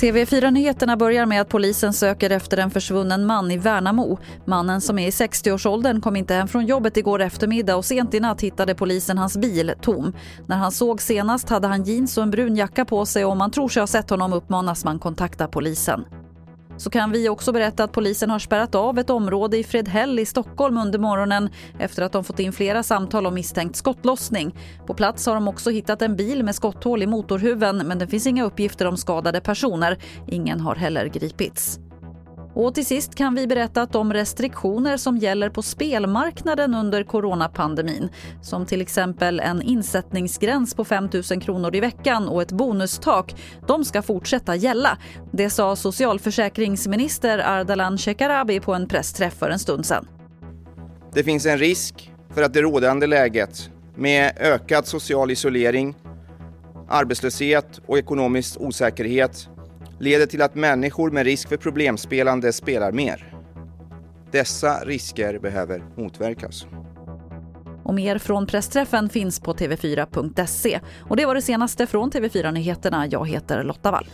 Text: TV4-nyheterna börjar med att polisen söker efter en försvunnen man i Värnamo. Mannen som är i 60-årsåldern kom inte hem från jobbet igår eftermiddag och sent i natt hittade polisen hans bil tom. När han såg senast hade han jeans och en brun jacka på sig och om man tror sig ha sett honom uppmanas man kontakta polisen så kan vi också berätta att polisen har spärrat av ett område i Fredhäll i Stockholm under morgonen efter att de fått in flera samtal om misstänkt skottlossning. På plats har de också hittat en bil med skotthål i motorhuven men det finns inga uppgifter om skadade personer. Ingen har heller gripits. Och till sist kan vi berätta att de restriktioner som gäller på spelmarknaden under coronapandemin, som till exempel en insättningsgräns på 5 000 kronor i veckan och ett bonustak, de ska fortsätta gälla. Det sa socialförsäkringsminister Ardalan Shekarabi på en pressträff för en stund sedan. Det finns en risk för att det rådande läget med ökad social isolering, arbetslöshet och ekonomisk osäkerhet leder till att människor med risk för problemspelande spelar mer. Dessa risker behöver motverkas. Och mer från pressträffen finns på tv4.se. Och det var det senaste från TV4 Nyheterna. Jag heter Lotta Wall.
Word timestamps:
TV4-nyheterna 0.00 0.96
börjar 0.96 1.26
med 1.26 1.40
att 1.40 1.48
polisen 1.48 1.92
söker 1.92 2.30
efter 2.30 2.56
en 2.56 2.70
försvunnen 2.70 3.26
man 3.26 3.50
i 3.50 3.56
Värnamo. 3.56 4.18
Mannen 4.44 4.80
som 4.80 4.98
är 4.98 5.06
i 5.06 5.10
60-årsåldern 5.10 6.00
kom 6.00 6.16
inte 6.16 6.34
hem 6.34 6.48
från 6.48 6.66
jobbet 6.66 6.96
igår 6.96 7.20
eftermiddag 7.22 7.76
och 7.76 7.84
sent 7.84 8.14
i 8.14 8.20
natt 8.20 8.40
hittade 8.40 8.74
polisen 8.74 9.18
hans 9.18 9.36
bil 9.36 9.72
tom. 9.82 10.12
När 10.46 10.56
han 10.56 10.72
såg 10.72 11.02
senast 11.02 11.48
hade 11.48 11.68
han 11.68 11.84
jeans 11.84 12.16
och 12.16 12.22
en 12.22 12.30
brun 12.30 12.56
jacka 12.56 12.84
på 12.84 13.06
sig 13.06 13.24
och 13.24 13.32
om 13.32 13.38
man 13.38 13.50
tror 13.50 13.68
sig 13.68 13.82
ha 13.82 13.86
sett 13.86 14.10
honom 14.10 14.32
uppmanas 14.32 14.84
man 14.84 14.98
kontakta 14.98 15.48
polisen 15.48 16.04
så 16.80 16.90
kan 16.90 17.10
vi 17.10 17.28
också 17.28 17.52
berätta 17.52 17.84
att 17.84 17.92
polisen 17.92 18.30
har 18.30 18.38
spärrat 18.38 18.74
av 18.74 18.98
ett 18.98 19.10
område 19.10 19.58
i 19.58 19.64
Fredhäll 19.64 20.18
i 20.18 20.26
Stockholm 20.26 20.78
under 20.78 20.98
morgonen 20.98 21.48
efter 21.78 22.02
att 22.02 22.12
de 22.12 22.24
fått 22.24 22.40
in 22.40 22.52
flera 22.52 22.82
samtal 22.82 23.26
om 23.26 23.34
misstänkt 23.34 23.76
skottlossning. 23.76 24.54
På 24.86 24.94
plats 24.94 25.26
har 25.26 25.34
de 25.34 25.48
också 25.48 25.70
hittat 25.70 26.02
en 26.02 26.16
bil 26.16 26.44
med 26.44 26.54
skotthål 26.54 27.02
i 27.02 27.06
motorhuven 27.06 27.76
men 27.76 27.98
det 27.98 28.06
finns 28.06 28.26
inga 28.26 28.44
uppgifter 28.44 28.86
om 28.86 28.96
skadade 28.96 29.40
personer. 29.40 29.98
Ingen 30.26 30.60
har 30.60 30.74
heller 30.74 31.06
gripits. 31.06 31.80
Och 32.54 32.74
till 32.74 32.86
sist 32.86 33.14
kan 33.14 33.34
vi 33.34 33.46
berätta 33.46 33.82
att 33.82 33.92
de 33.92 34.12
restriktioner 34.12 34.96
som 34.96 35.16
gäller 35.18 35.50
på 35.50 35.62
spelmarknaden 35.62 36.74
under 36.74 37.04
coronapandemin, 37.04 38.08
som 38.42 38.66
till 38.66 38.80
exempel 38.80 39.40
en 39.40 39.62
insättningsgräns 39.62 40.74
på 40.74 40.84
5 40.84 41.08
000 41.30 41.42
kronor 41.42 41.76
i 41.76 41.80
veckan 41.80 42.28
och 42.28 42.42
ett 42.42 42.52
bonustak, 42.52 43.34
de 43.66 43.84
ska 43.84 44.02
fortsätta 44.02 44.56
gälla. 44.56 44.98
Det 45.32 45.50
sa 45.50 45.76
socialförsäkringsminister 45.76 47.38
Ardalan 47.38 47.98
Shekarabi 47.98 48.60
på 48.60 48.74
en 48.74 48.88
pressträff 48.88 49.34
för 49.34 49.50
en 49.50 49.58
stund 49.58 49.86
sedan. 49.86 50.06
Det 51.12 51.24
finns 51.24 51.46
en 51.46 51.58
risk 51.58 52.12
för 52.34 52.42
att 52.42 52.54
det 52.54 52.62
rådande 52.62 53.06
läget 53.06 53.70
med 53.94 54.32
ökad 54.36 54.86
social 54.86 55.30
isolering, 55.30 55.94
arbetslöshet 56.88 57.80
och 57.86 57.98
ekonomisk 57.98 58.60
osäkerhet 58.60 59.48
leder 60.00 60.26
till 60.26 60.42
att 60.42 60.54
människor 60.54 61.10
med 61.10 61.24
risk 61.24 61.48
för 61.48 61.56
problemspelande 61.56 62.52
spelar 62.52 62.92
mer. 62.92 63.34
Dessa 64.30 64.84
risker 64.84 65.38
behöver 65.38 65.84
motverkas. 65.96 66.66
Och 67.82 67.94
mer 67.94 68.18
från 68.18 68.46
pressträffen 68.46 69.08
finns 69.08 69.40
på 69.40 69.54
tv4.se. 69.54 70.80
Och 71.08 71.16
det 71.16 71.26
var 71.26 71.34
det 71.34 71.42
senaste 71.42 71.86
från 71.86 72.10
TV4 72.10 72.52
Nyheterna. 72.52 73.06
Jag 73.06 73.28
heter 73.28 73.62
Lotta 73.62 73.90
Wall. 73.90 74.06